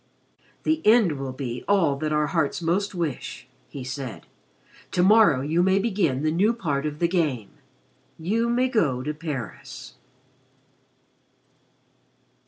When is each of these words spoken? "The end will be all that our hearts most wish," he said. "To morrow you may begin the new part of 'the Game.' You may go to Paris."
"The 0.63 0.81
end 0.83 1.19
will 1.19 1.31
be 1.31 1.63
all 1.67 1.95
that 1.97 2.11
our 2.11 2.25
hearts 2.25 2.59
most 2.59 2.95
wish," 2.95 3.45
he 3.69 3.83
said. 3.83 4.25
"To 4.93 5.03
morrow 5.03 5.41
you 5.41 5.61
may 5.61 5.77
begin 5.77 6.23
the 6.23 6.31
new 6.31 6.53
part 6.53 6.87
of 6.87 6.97
'the 6.97 7.07
Game.' 7.07 7.59
You 8.17 8.49
may 8.49 8.67
go 8.67 9.03
to 9.03 9.13
Paris." 9.13 9.93